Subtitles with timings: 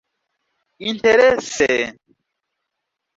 [0.89, 1.77] interese